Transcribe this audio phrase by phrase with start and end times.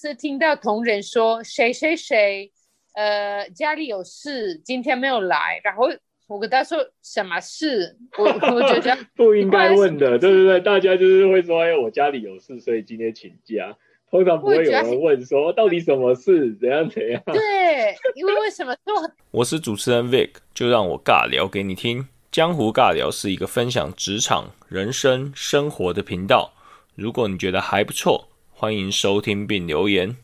[0.00, 2.50] 次听到同仁说谁谁谁，
[2.94, 5.90] 呃，家里有事，今天没有来，然后
[6.26, 8.24] 我跟他说什么事，我
[8.54, 13.76] 我觉得不应该问的，对对对，大家就是会说，哎，我家里有事，所以今天请假。
[14.10, 17.22] 通常不会有人问说到底什么事，怎样怎样。
[17.26, 18.94] 对，因为为什么做？
[19.32, 22.08] 我是主持人 Vic，就让我尬聊给你听。
[22.32, 26.54] 江湖尬聊是一个分享职场、人生、生活的频道。
[26.94, 28.29] 如果你觉得还不错，
[28.60, 30.14] 欢迎收听并留言。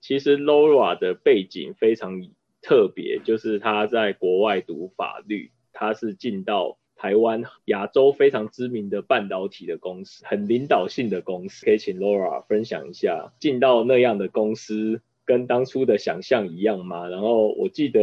[0.00, 2.26] 其实 Laura 的背景非常
[2.62, 11.66] 特别，就是她在国外读法律，她是进到台湾亚洲非常知名的半导体的公司，很领导性的公司。
[11.66, 15.02] 可以请 Laura 分享一下进到那样的公司。
[15.24, 17.08] 跟当初的想象一样吗？
[17.08, 18.00] 然后我记得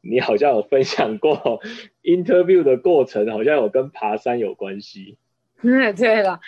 [0.00, 1.60] 你好像有分享过
[2.02, 5.18] interview 的过程，好像有跟爬山有关系。
[5.62, 6.40] 嗯，对了，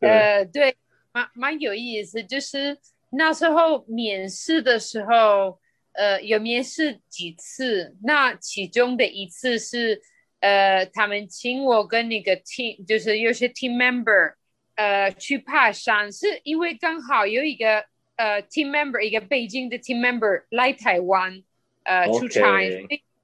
[0.00, 0.74] 呃，对，
[1.12, 2.22] 蛮蛮有意思。
[2.22, 2.76] 就是
[3.10, 5.58] 那时候面试的时候，
[5.92, 10.00] 呃，有面试几次，那其中的一次是，
[10.40, 14.34] 呃，他们请我跟那个 team，就是有些 team member，
[14.74, 17.84] 呃，去爬山，是因为刚好有一个。
[18.16, 21.42] 呃，team member 一个北京的 team member 来台湾，
[21.84, 22.62] 呃，出差。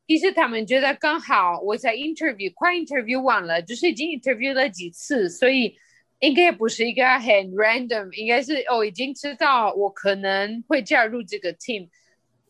[0.06, 5.74] 其实他们觉得刚好我在 interview 快 interview 完了，就是已经 interview 了几次，所以
[6.18, 11.88] 应该不是一个很 random，应该是哦已经知道我可能会加入这个 team，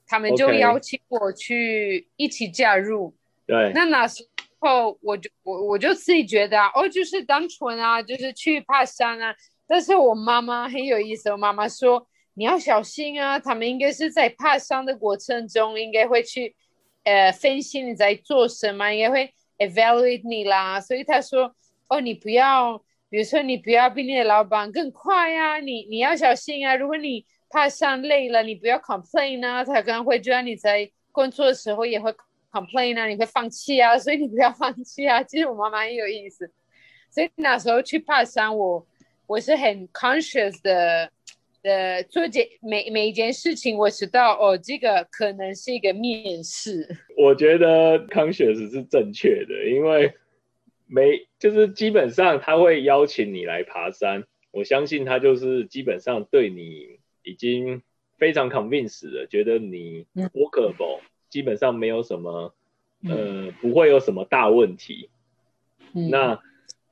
[0.06, 3.14] 他们就邀请我去一起加入。
[3.46, 3.70] 对。
[3.72, 4.26] 那那时
[4.58, 9.32] 候我就我我就自己觉得哦，就是单纯啊，就是去爬山啊。
[9.68, 12.08] 但是我妈妈很有意思，我妈妈说。
[12.34, 13.38] 你要小心啊！
[13.38, 16.56] 他们应该是在爬山的过程中，应该会去
[17.04, 20.80] 呃分析你在做什么，应该会 evaluate 你啦。
[20.80, 21.54] 所以他说
[21.88, 22.78] ：“哦，你不要，
[23.10, 26.74] 比如说你不要比你的老板更快呀，你你要小心啊。
[26.74, 29.62] 如果你爬山累了，你不要 complain 啊。
[29.62, 32.10] 他可能会觉得你在工作的时候也会
[32.50, 33.98] complain 啊，你会放弃啊。
[33.98, 35.22] 所以你不要放弃啊。
[35.22, 36.50] 其实我妈妈很有意思，
[37.10, 38.86] 所以那时候去爬山，我
[39.26, 41.12] 我是很 conscious 的。”
[41.62, 46.88] 呃，做件每每一件事情，我知道哦，这个可能是一个面试。
[47.16, 50.12] 我觉得 conscious 是正确的，因为
[50.86, 57.80] 没就是基本上他会邀请你来爬山，我相信他就是基本上对你已经
[58.18, 60.98] 非常 convinced 了，觉得你 workable，
[61.30, 62.52] 基本上没有什么
[63.08, 65.08] 呃不会有什么大问题。
[65.92, 66.42] 那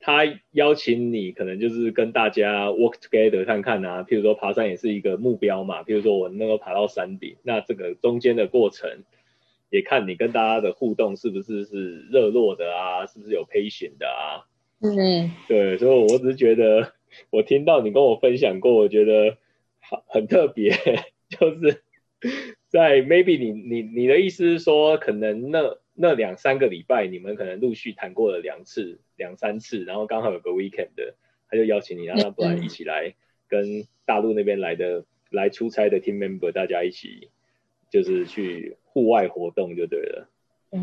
[0.03, 4.03] 他邀请你，可能就是跟大家 work together 看看啊。
[4.03, 5.83] 譬如说爬山也是一个目标嘛。
[5.83, 9.03] 譬如说我能够爬到山顶，那这个中间的过程，
[9.69, 14.49] 也看你跟大家的互动是不是是热络的啊，是不是有 patient 的啊？
[14.81, 15.77] 嗯，对。
[15.77, 16.93] 所以我只是觉得，
[17.29, 19.37] 我听到你跟我分享过，我觉得
[19.79, 20.71] 好很特别，
[21.29, 21.83] 就是
[22.69, 25.77] 在 maybe 你你你的意思是说，可能那。
[26.01, 31.15] 那两三个礼拜，你们可能陆续谈过了两次、两三次，然后刚好有个 weekend 的，
[31.47, 33.13] 他就邀请你，让他不然一起来
[33.47, 37.29] 跟大陆那边来的来出差的 team member，大家一起
[37.91, 40.27] 就是去户外活动就对了。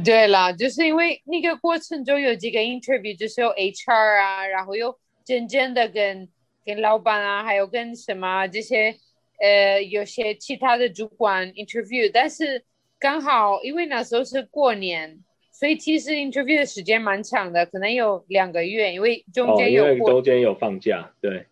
[0.05, 6.29] 对啦，就是因为那个过程中有几个 interview，就是有 HR 啊，然后又真正的跟
[6.65, 8.95] 跟老板啊，还有跟什么这些
[9.41, 12.65] 呃有些其他的主管 interview，但是。
[12.98, 15.19] 刚好，因为那时候是过年，
[15.53, 21.47] 所以其实 interview 的时间蛮长的，可能有两个月，因为中间有中间有放假，对。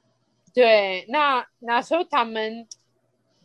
[0.52, 2.66] 对，那那时候他们，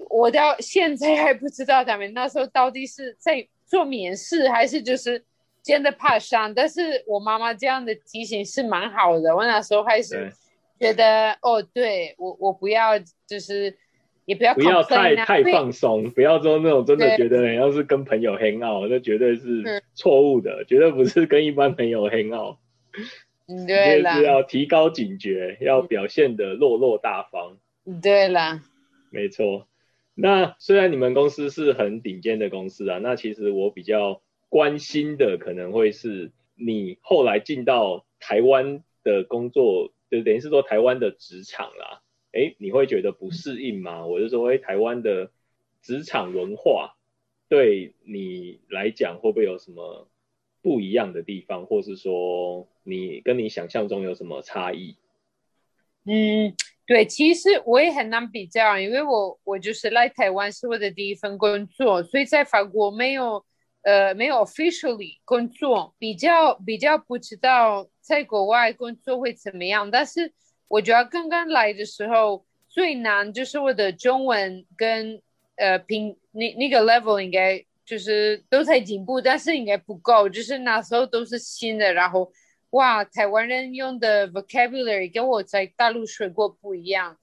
[0.10, 5.24] 我到现在还不知道他们那时候到底是在做面试，还是就是
[5.62, 6.54] 真的怕伤。
[6.54, 10.32] 但是我妈妈这样的提醒是蛮好的，我那时候还是
[10.80, 12.98] 觉得，哦，对我我不要
[13.28, 13.78] 就是。
[14.26, 22.58] 也不要不要太太放松，不要说那种真的觉得要是跟朋友 hang out，那绝对是错误的，绝对不是跟一般朋友 hang out。
[23.48, 27.58] 嗯，对啦，是要提高警觉，要表现的落落大方。
[28.02, 28.62] 对啦，
[29.10, 29.68] 没错。
[30.14, 41.91] 那虽然你们公司是很顶尖的公司啊，那其实我比较关心的可能会是你后来进到台湾的工作，就等于是说台湾的职场啦。
[42.34, 44.06] 哎，你会觉得不适应吗？
[44.06, 45.32] 我就说，哎，台湾的
[45.82, 46.96] 职场文化
[47.50, 50.08] 对你来讲会不会有什么
[50.62, 54.96] 不一样的地方，或是说你跟你想象中有什么差异？
[56.06, 56.56] 嗯，
[56.88, 63.46] 对，其实我也很难比较，因为我我就是来台湾是我的第一份工作，所以在法国没有
[63.84, 69.92] 呃没有 officially 工作，比较比较不知道在国外工作会怎么样。
[69.92, 70.34] 但是
[70.72, 75.22] 我觉得刚刚来的时候最难就是我的中文跟
[75.58, 82.32] 呃平那那个 level 应该就是都在进步，但是应该不够，就是那时候都是新的，然后
[82.70, 87.18] 哇，台湾人用的 vocabulary 跟我在大陆学过不一样。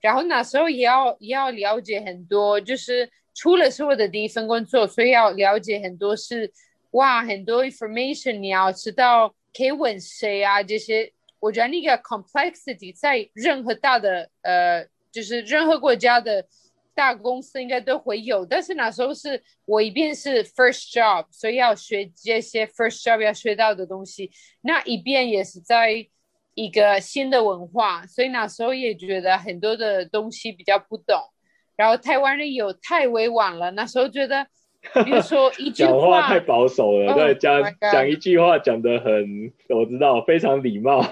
[0.00, 6.52] 然后那时候也要也要了解很多，就是除了是我的第一份工作，所以要了解很多是
[6.90, 11.12] 哇，很多 information 你要知道可以问谁啊这些。
[11.40, 16.46] 我觉得那个 complexity 在任何大的呃，就是任何国家的
[16.94, 18.44] 大公司应该都会有。
[18.44, 24.30] 但是那时候是我一边是 first job，所以要学这些 first job 要学到的东西，
[24.62, 26.08] 那一边也是在。
[26.54, 31.16] 一个新的文化，所以那时候也觉得很多的东西比较不懂。
[31.76, 34.44] 然后台湾人有太委婉了，那时候觉得，
[35.04, 41.02] 比如说一句话太保守了，对，讲讲一句话讲的很，我知道非常礼貌。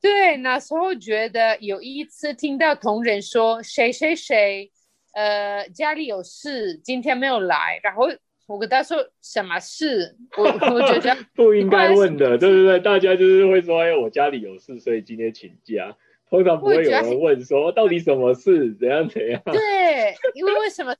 [0.00, 4.70] 对，那时候觉得有一次听到同仁说谁谁谁，
[5.12, 8.08] 呃，家里有事，今天没有来，然后。
[8.46, 10.16] 我跟他说什么事？
[10.36, 10.42] 我
[10.74, 15.96] 我觉得 不应该问的，对对对，大家就是会说，哎，我家里有事，所以今天请假。
[16.28, 19.40] 通常不会有人问说，到底什么事，怎样怎样？
[19.46, 20.92] 对，因为为什么？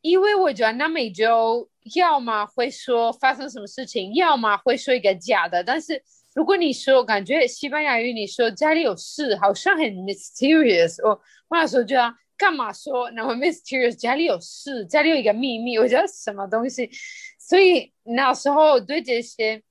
[0.00, 5.62] 因为我觉得南美洲要么会说发生什么事情，要么会说一个假的。
[5.62, 6.02] 但是
[6.34, 10.96] 如果你说，感觉西班牙语你说家里有事，好像很 mysterious。
[11.02, 11.10] 我
[11.48, 12.14] 我那时候就要。
[12.40, 13.94] 干嘛说那么 mysterious？
[13.94, 16.90] 家里有事，家里有一个秘密，我觉得什么东西？
[17.38, 19.62] 所以那时候对这些，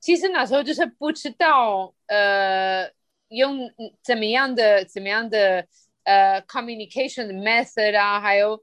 [0.00, 2.90] 其实那时候就是不知道，呃，
[3.28, 3.70] 用
[4.02, 5.64] 怎么样的怎么样的
[6.02, 8.60] 呃 communication method 啊，还有，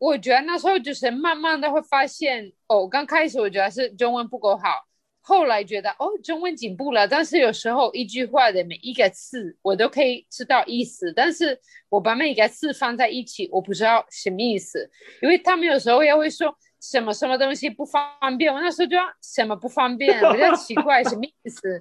[0.00, 4.62] 我觉得那时候就是慢慢的会发现，哦，刚开始我觉得是中文不够好。
[5.22, 11.56] 后来觉得哦，中文进步了，但是有时候一句话的每一个字我都可以知道意思，但是
[11.90, 18.02] 我把每一个字放在一起，我不知道什么意思，因为他们有时候也会说什么什么东西不方
[18.38, 21.78] 便，我那时候就要什么不方便， 我就奇怪什么意思。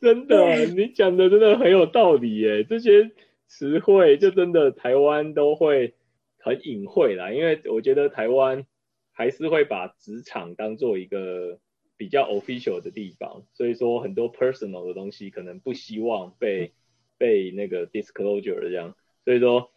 [0.00, 3.10] 真的，你讲的真的很有道理耶，这些
[3.46, 5.94] 词汇就真的台湾都会
[6.40, 8.66] 很隐晦啦，因为我觉得台湾
[9.12, 11.58] 还是会把职场当做一个。
[12.00, 16.72] 比较 official 的地方，所以说很多 personal 的东西可能不希望被
[17.18, 19.70] 被那个 disclosure 这样，所以说，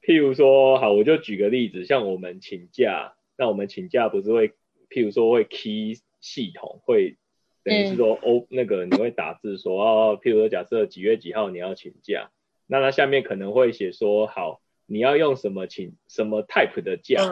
[0.00, 4.48] 譬如说，好，我就举个例子，像我们请假，那我们请假不是会，
[4.88, 7.18] 譬如说会 key 系统会，
[7.62, 12.30] 等于是说哦那个你会打字说，哦，譬如说假设几月几号你要请假，
[12.66, 17.22] 那它下面可能会写说，好，你要用什么请什么 type 的假，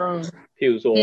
[0.57, 0.95] 譬如说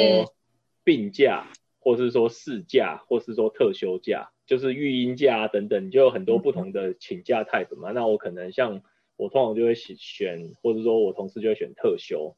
[0.83, 1.47] 病假。
[1.79, 7.93] 或是说事假，或是说特休假，就是育婴假等等，就有很多不同的请假 type 嘛。
[7.93, 8.83] 那我可能像
[9.17, 12.37] 我通常就会选，或者说我同事就会选特休。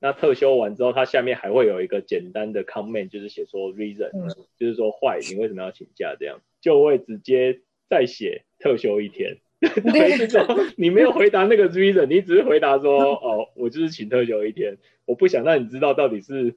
[0.00, 4.10] 那特休完之后，它下面还会有一个简单的 comment，就是写说 reason，
[4.58, 9.38] 就是说坏你为什么要请假，这样就会直接再写特休一天。
[9.92, 10.46] 对，这种
[10.76, 16.56] 你没有回答那个 reason，你只是回答说哦，我就是请特休一天，我不想让你知道到底是。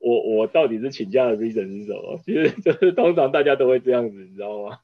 [0.00, 2.20] 我我到底是请假的 reason 是什么？
[2.24, 4.80] 其实就是 通常大家都会这样子，你知道吗？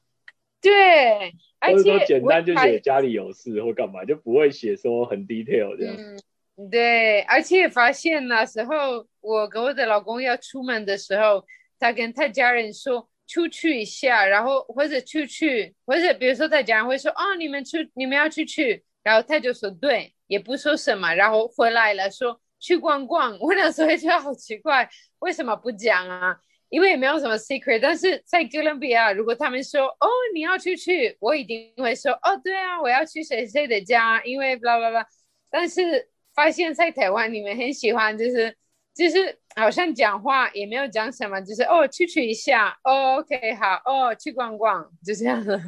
[0.61, 5.93] 对， 而且说简单就写家里有事或干嘛，就不会写说很 detail 这样。
[5.97, 11.43] 嗯，对，而且发现那时候我跟我的老公要出门的时候，
[11.77, 22.41] 他跟他家人说出去一下，然后或者出去，或者比如说他家会说哦，你们出你们要出去，然后他就说对，也不说什么，然后回来了说。
[22.57, 24.89] 去逛逛，我那时候觉得好奇怪，
[25.19, 26.35] 为什么不讲啊？
[26.69, 27.79] 因为也没有什么 secret。
[27.79, 35.05] 但是在哥伦比亚，如果他们说哦你要出去，我一定会说哦对啊，我要去谁谁的家，因为 blah blah blah。
[35.51, 38.55] 但是发现，在台湾你们很喜欢，就是
[38.95, 45.59] 就是好像讲话也没有讲什么，就是哦出去一下，哦 OK 好，哦去逛逛，就这样子，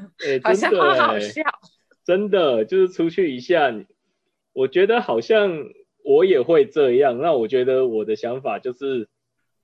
[0.43, 1.43] 好像好好笑。
[2.05, 3.73] 真的就是出去一下，
[4.53, 5.65] 我觉得好像。
[6.09, 9.09] 我也会这样，那我觉得我的想法就是，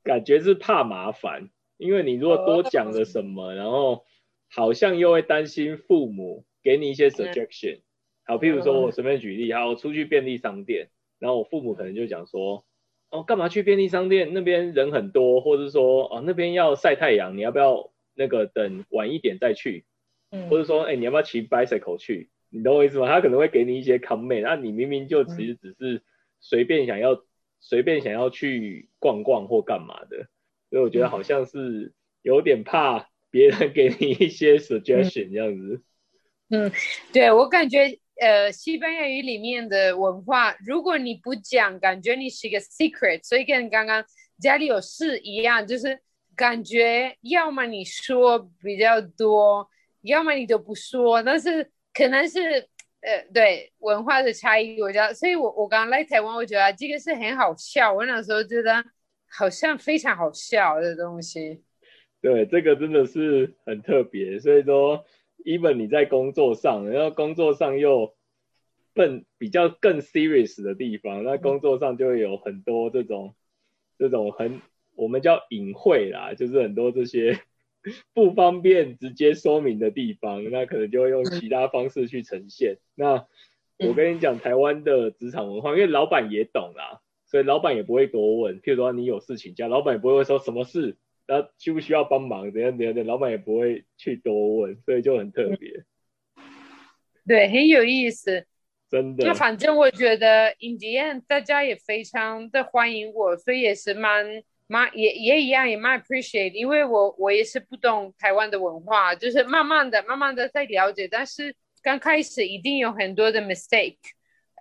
[0.03, 4.03] 感觉是怕麻烦，因为你如果多讲了什么，然后
[4.50, 7.79] 好像又会担心父母给你一些 suggestion。
[8.25, 12.65] 好，譬如说我随便举例，好，我出去便利商店，然后我父母可能就讲说，
[13.13, 14.34] 哦，干嘛去便利商店？
[14.34, 19.86] 那边人很多，或者说，哦，那边要晒太阳，你要不要那个等晚一点再去？
[20.32, 22.29] 嗯，或者说，哎，你要不要骑 bicycle 去？
[22.50, 23.08] 你懂我意思吗？
[23.08, 26.01] 他可能会给你一些 comment，那你明明就其实只是。
[26.46, 27.24] 随便想要
[27.62, 30.27] 随便想要去逛逛或干嘛的，
[30.70, 35.82] 所以我觉得好像是有点怕别人给你一些 suggestion 这样子。
[36.50, 36.70] 嗯，
[37.13, 44.03] 对我感觉，呃，西班牙语里面的文化，如果你不讲，感觉你是一个 secret，所以跟刚刚
[44.39, 46.00] 家里有事一样，就是
[46.36, 49.67] 感觉要么你说比较多，
[50.01, 52.67] 要么你都不说，但是可能是。
[53.05, 57.93] 呃，对文化的差异，我觉得，所以我我刚刚来台湾，我觉得这个是很好笑。
[57.93, 58.82] 我那时候觉得
[59.29, 61.62] 好像非常好笑的东西。
[62.22, 64.39] 对，这个真的是很特别。
[64.39, 65.03] 所以说
[65.45, 68.15] ，even 你在工作上，然后工作上又
[68.93, 73.35] 更比较更 serious 的地方，那工作上就会有很多这种
[73.97, 74.62] 这种很
[74.95, 77.39] 我们叫隐晦啦，就是很多这些。
[78.13, 82.77] 不方便直接说明的地方，那可能就会用其他方式去呈现。
[82.95, 83.27] 那
[83.77, 88.62] 我跟你讲，台湾的职场文化，因为老板也懂啦，所以老板也不会多问。
[88.62, 90.95] 譬如说你有事请假，老板也不会说什么事，
[91.27, 92.51] 那需不需要帮忙？
[92.51, 95.84] 怎样怎样的，老板也不会去多问，所以就很特别。
[97.27, 98.46] 对，很有意思，
[98.89, 99.25] 真的。
[99.25, 104.44] 那反正我觉得 in the end 大家也非常的欢迎我，所以也是蛮。
[104.65, 111.53] 蛮也也一样，也蛮 appreciate，因为我我也是不懂台湾的文化，就是慢慢的、慢慢的在了解，但是
[111.84, 113.98] 刚开始一定有很多的 mistake，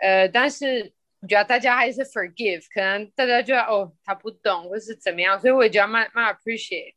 [0.03, 6.93] 呃，但是我觉得大家还是 forgive，可能大家觉得哦他不懂或是怎么样，所以我也觉得蛮蛮 appreciate。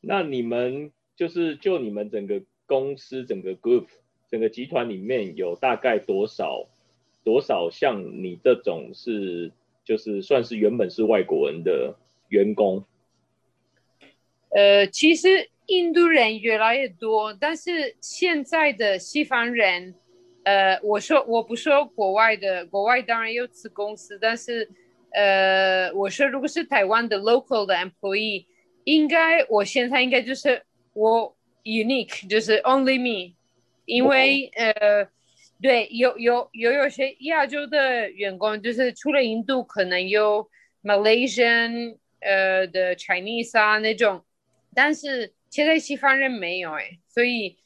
[0.00, 3.88] 那你们就是就你们整个公司、整个 group、
[4.30, 6.66] 整个集团里面有大概多少
[7.22, 9.52] 多少像你这种是
[9.84, 11.98] 就是算是原本是外国人的？
[12.30, 12.82] 员工，
[14.48, 19.94] 呃，其实印度人越来越多，但是现在的西方人，
[20.44, 24.68] 呃，我说我不说国外的，国外当然有子公司，但是，
[25.10, 28.46] 呃，我说如果是台湾的 local 的 employee，
[28.84, 33.34] 应该我现在应该就是我 unique，就是 only me，
[33.86, 35.08] 因为呃，
[35.60, 40.48] 对，有有有有些亚洲的员工，就是除了印度，可能有
[40.82, 41.96] Malaysian。
[42.26, 44.24] 呃的 Chinese 啊那种，
[44.74, 47.58] 但是现在西方人没有哎，所以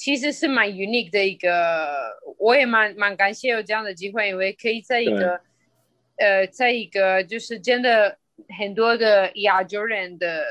[0.00, 5.38] 其实是蛮 unique 的一个，我也蛮蛮感谢有这样的机会，因为可以在一个
[6.16, 8.16] 呃在一个就是真的
[8.58, 10.42] 很多的亚洲人的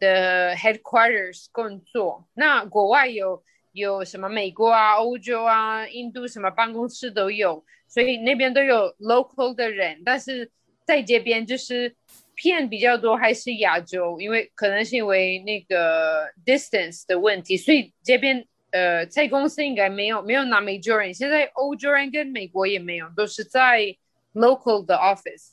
[0.00, 2.26] 的 headquarters 工作。
[2.34, 3.40] 那国外有
[3.70, 10.50] 有什么美国啊、欧洲啊、印度什么办公室都有，所以那边都有 local 的人，但是
[10.84, 11.94] 在这边就是。
[12.36, 14.20] 片比较多还是亚洲？
[14.20, 21.14] 因为可能是因为那个 distance 的问题，所以这边呃在公司应该没有没有拿美洲人。
[21.14, 23.96] 现在欧洲人跟美国也没有，都是在
[24.34, 25.52] local 的 office。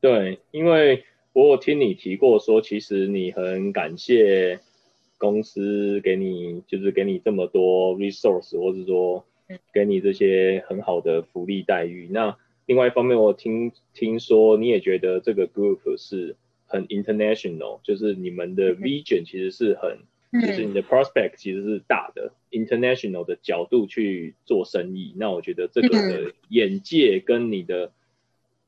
[0.00, 4.58] 对，因为我有听你提过说，其实你很感谢
[5.18, 9.22] 公司给你就是给你这么多 resource，或者说
[9.74, 12.08] 给你这些很好的福利待遇。
[12.10, 12.34] 那
[12.64, 16.34] 另外一方面，我听听说你也觉得这个 group 是
[16.64, 19.98] 很 international，就是你们的 vision 其实是很，
[20.32, 25.14] 就是你的 prospect 其实是大的 international 的角度去做生意。
[25.16, 27.92] 那我觉得这个的眼界跟你的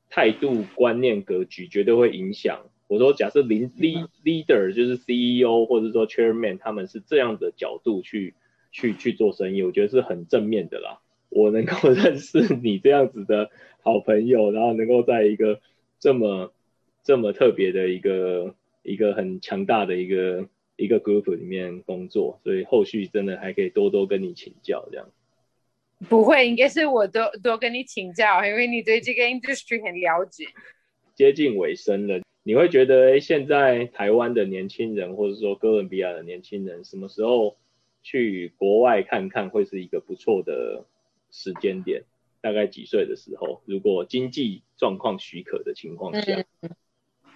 [0.09, 2.65] 态度、观念、格局绝对会影响。
[2.87, 8.33] 我说，假设领 leader 就是 CEO 或者说 chairman，他们是这样的角度去
[8.71, 10.99] 去去做生意，我觉得是很正面的啦。
[11.29, 13.51] 我能够认识你这样子的
[13.83, 15.61] 好朋友，然后能够在一个
[15.99, 16.51] 这么
[17.03, 20.47] 这么特别的一个一个很强大的一个
[20.79, 25.07] 一个 group 里面工作，所以后续真的还可以多多跟你请教这样。
[26.07, 30.45] 不会，应该是我多多跟你请教，因为你对这个 industry 很了解。
[31.13, 37.57] 接近尾声了，你会觉得哎，现在台湾的年轻人，或者说哥伦比亚的年轻人，什么时候
[38.01, 40.85] 去国外看看会是一个不错的？
[41.31, 42.05] 时间点
[42.41, 43.61] 大概几岁的时候？
[43.65, 46.43] 如果经济状况许可的情况下，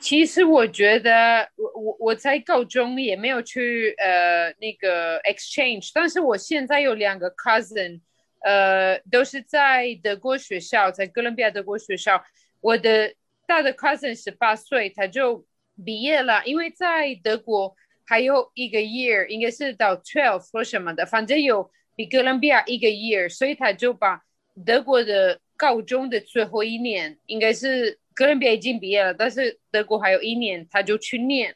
[0.03, 8.01] 其实我觉得我我我在高中也没有去呃那个 exchange，但是我现在有两个 cousin，
[8.41, 12.21] 呃，都是在德国学校，在哥伦比亚德国学校。
[12.59, 13.13] 我的
[13.47, 15.45] 大的 cousin 十八岁，他就
[15.85, 17.73] 毕业了，因为在德国
[18.05, 21.71] 还有一个 year，应该是到 twelve 或什么的，反正有。
[21.95, 24.19] 比哥伦比亚一个 year，所以他就把
[24.65, 31.55] 德国的高中的最后一年，应该是哥伦比亚已经毕业了，但是德国还有一年，他就去念。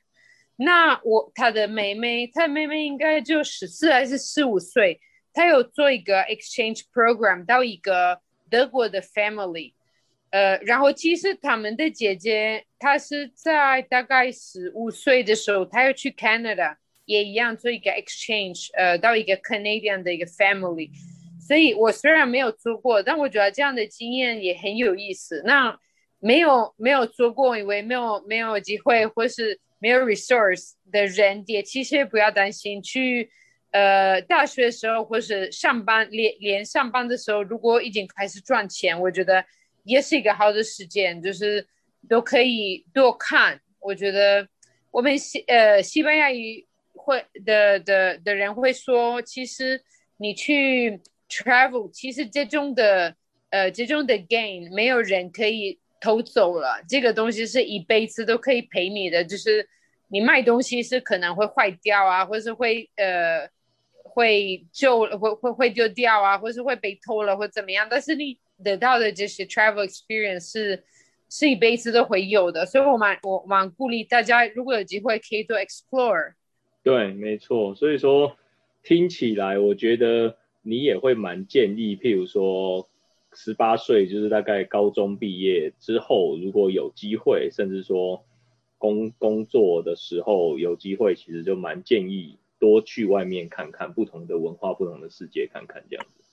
[0.55, 4.99] 那我他的妹妹，他妹妹应该就十四还是十五岁，
[5.31, 9.73] 他有做一个 exchange program 到一个德国的 family，
[10.31, 20.89] 呃，然后其实他们的姐姐，她是在大概十五岁的时候，她要去 Canada，也一样做一个 exchange，呃，到一个 Canadian 的一个 family。
[21.39, 25.43] 所以我虽然没有做过，但我觉得这样的经验也很有意思。
[25.45, 25.79] 那
[26.19, 32.81] 没有没有做过，因为没有没有机会或是没有 resource 的人，也其实不要担心。
[32.81, 33.29] 去
[33.71, 39.45] 呃大学的时候或是上班连连上班的时候，如果已经开始赚钱，我觉得。
[39.89, 41.65] 也是一个好的时间，就是
[42.09, 43.62] 都可以多看。
[43.79, 44.45] 我觉得
[44.91, 49.81] 我们西呃西班牙语会的的的人会说，其实
[50.17, 53.15] 你去 travel，其实这种的
[53.50, 56.84] 呃这种的 gain 没有人可以偷走了。
[56.88, 59.68] 这个东西是一辈子都可以陪你的，就是
[60.08, 63.50] 你卖东西是可能会坏掉啊，或是会呃
[64.04, 68.38] 会旧会会会丢掉啊，或是会被偷了或怎么样，但是你。
[68.63, 70.84] 得到的这些 travel experience 是
[71.30, 76.34] 是一辈子都会有的，所以我蛮我蛮鼓励大家，如果有机会可以做 explore。
[76.82, 77.75] 对，没错。
[77.75, 78.36] 所以说
[78.82, 82.89] 听起来，我觉得你也会蛮建议，譬如说
[83.39, 88.25] 十八岁就是大概高中毕业之后，如果有机会，甚至说
[88.79, 96.24] 工工作的时候有机会，其实就蛮建议多去外面看看不同的文化、不同的世界看看这样子。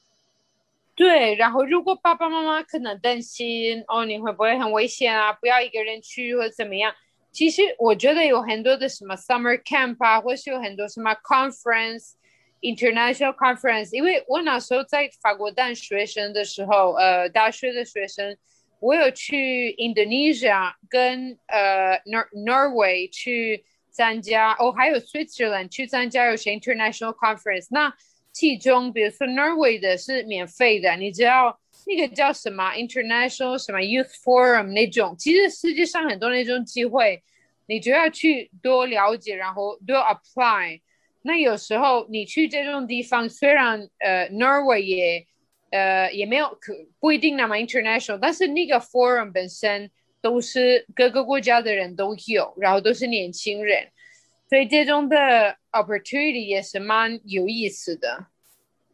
[0.94, 5.30] 对，然后如果爸爸妈妈可能担心哦，你会不会很危险啊？
[5.34, 6.94] 不要一个人去或者怎么样？
[7.30, 12.12] 其实我觉得有很多的什么 summer camp 啊，或是有很多什么 conference、
[12.64, 13.90] international conference。
[13.92, 18.37] 因为我那时候在法国当学生的时候，呃，大学的学生，
[18.80, 27.66] 我有去 Indonesia 跟呃 Nor Norway 去参加，哦，还有 Switzerland 去参加有些 international conference。
[27.71, 27.94] 那
[28.33, 37.23] 其中，比如说 Norway 的是免费的，你只要那个叫什么 International 什么 Youth Forum 那种，其实世界上很多那种机会，
[37.66, 40.80] 你就要去多了解，然后多 apply。
[41.26, 45.26] 那有时候你去这种地方，虽然呃 Norway 也
[45.70, 53.88] 呃也没有可不一定那么 international，但是那个 forum 本身都是各个国家的人都有，然后都是年轻人。
[54.50, 58.26] 所以这种的 opportunity 也是蛮有意思的。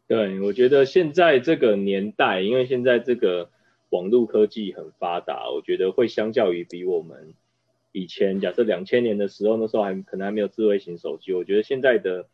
[0.07, 3.51] 对，我觉得现在这个年代，因为现在这个
[3.89, 7.33] 网络科技很发达，我觉得会相较于比我们
[7.91, 12.27] 以前，假设两千年的时候，那时候还可能还没有智慧型手机，我觉得现在的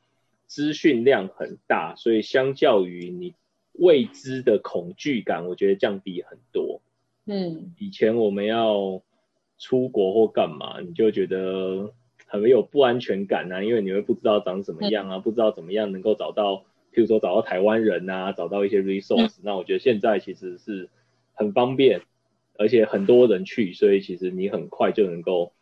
[0.45, 3.33] 资讯量很大，所以相较于你
[3.73, 6.81] 未知的恐惧感，我觉得降低很多。
[7.25, 9.01] 嗯，以前我们要
[9.57, 11.93] 出国或干嘛，你就觉得。
[12.29, 19.37] 很有不安全感啊，因为你会不知道长什么样啊，不知道怎么样能够找到，譬如说找到台湾人啊，找到一些 resource。
[19.43, 20.89] 那我觉得现在其实是
[21.31, 22.01] 很方便，
[22.57, 25.53] 而且很多人去，所以其实你很快就能够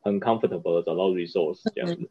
[0.00, 2.10] 很 comfortable 的找到 resource 这样子。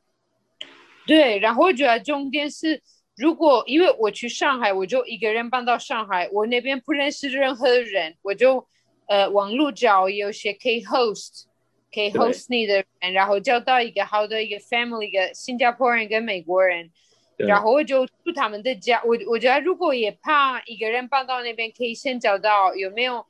[1.06, 2.82] 对，然后我觉得重点是，
[3.16, 8.68] 如果因为我去上海，我就一个人搬到上海，我那边不认识任何人，我就
[9.08, 11.46] 呃网络找有些可以 host。
[11.92, 16.92] 可以 host 你的人，然后交到一个好的一个 family，一个新加坡人跟美国人，
[17.36, 19.02] 然后我就住他们的家。
[19.04, 23.26] 我我觉得如果也怕一个人搬到那边，可以先找到有没有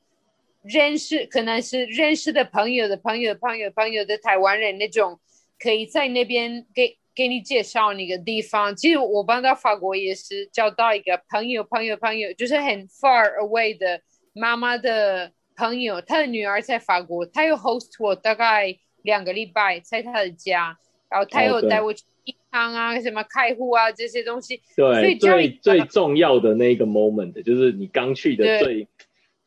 [0.64, 5.20] 认识，可能是认识的朋友的朋友朋友朋友的台湾人那种，
[5.60, 8.76] 可以在那边给给你介绍那个地方。
[8.76, 14.02] 其实我搬到法国也是交到一个朋友朋友朋友，就是很 far away 的
[14.34, 15.32] 妈妈的。
[15.60, 20.78] 朋友，她的女儿在法国，她又 host 我大概两个礼拜在她的家，
[21.10, 24.62] 然后她又带我去银行啊，什么开户啊这些东西。
[24.78, 28.88] 对，最最重要的那个 moment 就是你刚去的最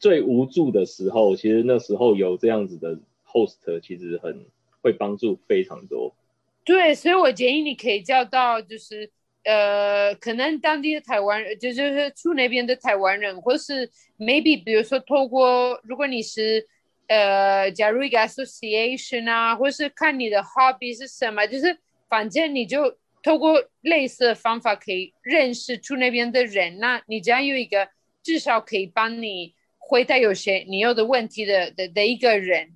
[0.02, 4.44] 最无助的时候，其实那时候有这样子的 host，其实很
[4.82, 6.14] 会帮助非常多。
[6.62, 9.10] 对，所以我建议你可以叫到就是。
[9.44, 16.64] 呃，可能当地的台湾人，就就是住那边的台湾人，或是 maybe 比如说透过，如果你是
[17.08, 21.76] 呃加入一个 association 啊，或是看你的 hobby 是什么，就是
[22.08, 27.88] 反正你就透过类似的方法可以认识住那边的人，那你只要有一个
[28.22, 29.52] 至少可以帮你
[29.92, 32.70] 回答有些你有的问题的的的一个人，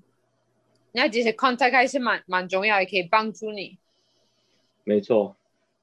[0.93, 3.79] 那这些 contact 还是蛮蛮重要，也可以帮助你。
[4.85, 5.35] 没错。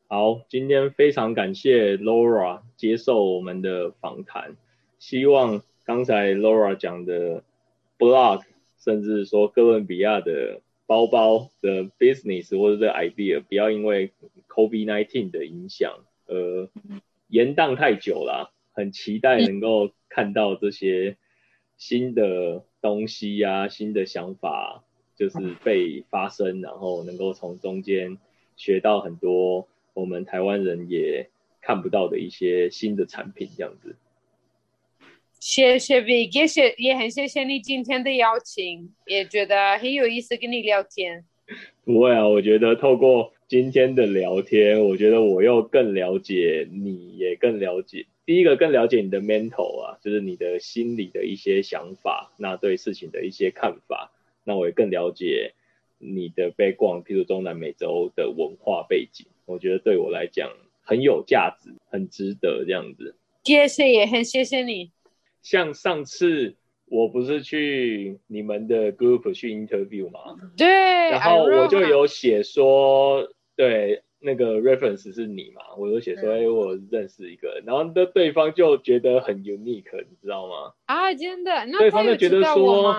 [0.08, 4.56] 好，今天非常感谢 Laura 接受我们的访谈。
[5.00, 7.44] 希望刚才 Laura 讲的
[7.98, 8.44] blog，
[8.78, 14.12] 甚至说哥伦比亚的包包的 business 或者这 idea，不要因为
[14.50, 16.70] COVID-19 的影响而
[17.28, 18.54] 延宕太久了。
[18.76, 21.16] 很期待能够看到这些
[21.86, 24.86] 新的东西呀、新的想法，
[25.18, 28.18] 就是被发生，然后能够从中间
[28.56, 31.28] 学到很多我们台湾人也
[31.60, 33.98] 看不到的一些新的产品，这样子。
[35.42, 41.26] 谢谢 V，也谢也很谢谢你今天的邀请，也觉得很有意思跟你聊天。
[41.84, 54.12] 不会啊，我觉得透过今天的聊天，我觉得我又更了解你，也更了解第一个更了解你的 mental 啊，就是你的心理的一些想法，那对事情的一些看法，
[54.46, 55.54] 那我也更了解
[55.98, 60.50] 你的被逛，譬如中南美洲的文化背景，我觉得对我来讲
[60.84, 63.16] 很有价值，很值得这样子。
[63.44, 64.92] 谢谢，也很谢谢你。
[65.42, 66.56] 像上次
[66.86, 70.38] 我不是去你们的 group 去 interview 吗？
[70.56, 80.74] 对，然后我就有写说，对，那个 reference 是你嘛，我就写说，哎，我认识一个，然后的对方就觉得很 unique，你知道吗？
[80.86, 82.96] 啊，真的，那对方就觉得说，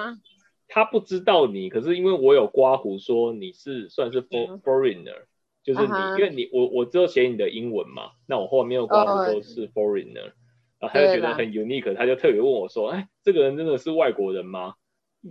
[0.68, 5.22] 他不知道你，可是因为我有刮胡说你是算是 for foreigner，
[5.62, 10.32] 就是你，因为你我我只有写你的英文嘛，那我后面又刮胡说是 foreigner
[10.78, 10.88] 然后。
[10.92, 14.74] 他就觉得很 unique，他就特别问我说：“哎，这个人真的是外国人吗？”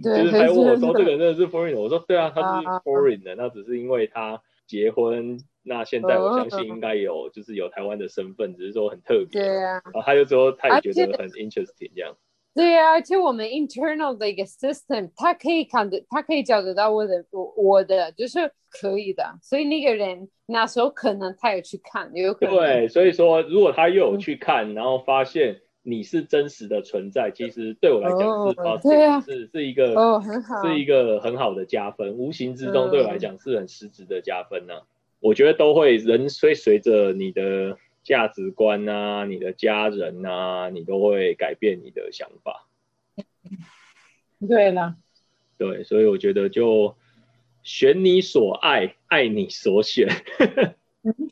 [0.03, 12.15] 就是他问我说：“这个人真的是 foreigner？” 我说：“对啊，他是 foreigner，那只是因为他结婚，那现在我相信应该有就是有台湾的身份，只是说很特别。”对啊，然后他就说他也觉得很 interesting 这样。
[12.55, 19.23] 对啊，而且我们 internal 的一个 system，他可以看的，他可以找得到我的我我的，就是可以的。
[19.41, 22.55] 所以那个人那时候可能他有去看，也有可能。
[22.55, 28.19] 对，所以说如果他又有去看，然后发现你是真实的存在，其实对我来讲
[28.81, 34.75] 是啊，是是一个哦很好，是一个很好的加分，无形之中对我来讲是很实质的加分呢。
[35.23, 37.77] 我觉得都会人随随着你的。
[38.03, 42.67] 价值观啊，你的家人啊，你都会改变你的想法。
[44.45, 44.97] 对啦，
[45.57, 46.97] 对，所以我觉得就
[47.63, 50.09] 选你所爱，爱你所选。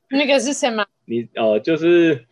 [0.08, 0.86] 那个是什么？
[1.04, 2.26] 你呃，就是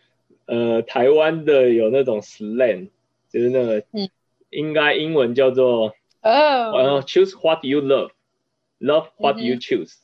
[0.45, 2.87] 呃，台湾的有那种 slang，
[3.29, 3.83] 就是那个，
[4.51, 9.95] 应该英文叫做哦，choose what you love，love what you choose。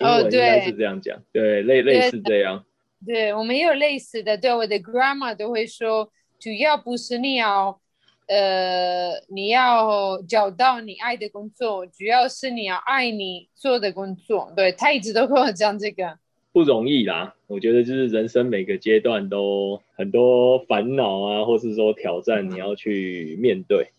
[0.00, 2.64] 英文应该是这样讲，对，类类似这样。
[3.06, 7.78] 对我们也有类似的，对我的 grandma 都会说，主要不是你要，
[8.26, 14.52] 呃，你要找到你爱的工作，主要是你要爱你做的工作。
[14.56, 16.18] 对他一直都跟我讲这个，
[16.52, 17.34] 不容易啦。
[17.46, 23.90] 我觉得就是人生每个阶段都很多烦恼啊，或是说挑战，你要去面对。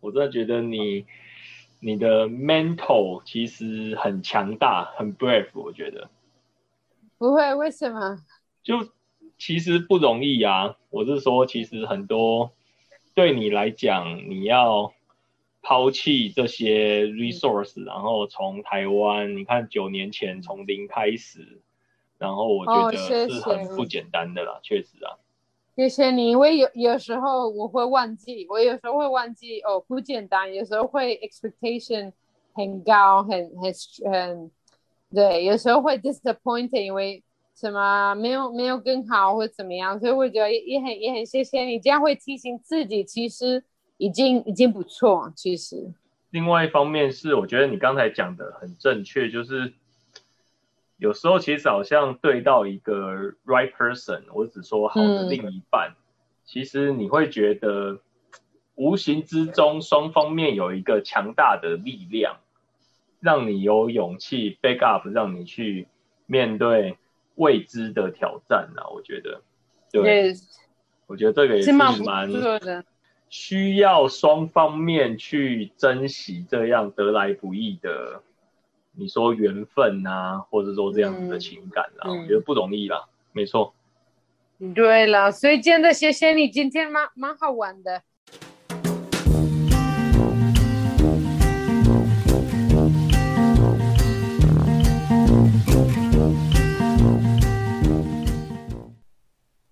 [0.00, 1.04] 我真的觉得你
[1.84, 6.08] 你的 mental 其实很强大，很 brave，我觉得。
[7.18, 8.20] 不会，为什么？
[8.62, 8.88] 就
[9.36, 10.76] 其实不容易啊！
[10.90, 12.52] 我是说，其实很多
[13.14, 14.94] 对你来讲，你要
[15.60, 21.60] 抛弃这些 resource，然后从台湾，你看九年前从零开始，
[22.16, 25.18] 然后我觉得是很不简单的啦，确实啊。
[25.74, 32.12] 谢谢你，因为有有时候我会忘记，我有时候会忘记哦，不简单，有时候会 expectation
[32.52, 33.72] 很高，很很
[34.10, 34.50] 很。
[35.14, 37.22] 对，有时候会 disappointed，因为
[37.54, 43.62] 什么没有没有更好或怎么样，所以我觉得也也很也很谢谢你，这样会提醒自己，其实
[43.98, 45.30] 已经已经不错。
[45.36, 45.92] 其实，
[46.30, 49.74] 另外一方面是，我觉得你刚才讲的很正确，就是
[51.02, 55.96] 有时候其实好像对到一个 right person，我只说好的另一半，
[56.44, 57.98] 其实你会觉得
[58.76, 62.36] 无形之中双方面有一个强大的力量。
[63.18, 65.86] 让你有勇气 back up，让你去
[66.26, 66.98] 面对
[67.36, 68.90] 未知的挑战啊！
[68.92, 69.42] 我觉得，
[69.92, 70.34] 对，
[71.06, 72.84] 我觉得这个也是蛮
[73.28, 78.24] 需要双方面去珍惜这样得来不易的，
[78.94, 83.74] 你说缘分啊，或者说这样子的情感啊，我觉得不容易啦，没错。
[84.74, 88.02] 对了，所以真的谢谢你，今天蛮蛮好玩的。